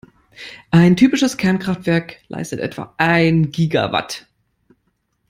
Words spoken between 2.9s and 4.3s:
ein Gigawatt.